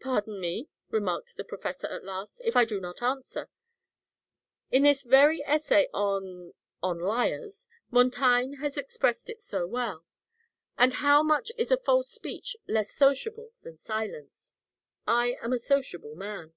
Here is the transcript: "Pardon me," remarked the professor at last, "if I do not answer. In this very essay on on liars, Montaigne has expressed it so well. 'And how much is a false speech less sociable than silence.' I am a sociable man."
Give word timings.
"Pardon 0.00 0.38
me," 0.38 0.68
remarked 0.90 1.38
the 1.38 1.42
professor 1.42 1.86
at 1.86 2.04
last, 2.04 2.42
"if 2.44 2.54
I 2.56 2.66
do 2.66 2.78
not 2.78 3.00
answer. 3.00 3.48
In 4.70 4.82
this 4.82 5.02
very 5.02 5.42
essay 5.46 5.88
on 5.94 6.52
on 6.82 6.98
liars, 6.98 7.66
Montaigne 7.90 8.56
has 8.58 8.76
expressed 8.76 9.30
it 9.30 9.40
so 9.40 9.66
well. 9.66 10.04
'And 10.76 10.92
how 10.92 11.22
much 11.22 11.50
is 11.56 11.70
a 11.72 11.78
false 11.78 12.10
speech 12.12 12.58
less 12.66 12.92
sociable 12.92 13.52
than 13.62 13.78
silence.' 13.78 14.52
I 15.06 15.38
am 15.40 15.54
a 15.54 15.58
sociable 15.58 16.16
man." 16.16 16.52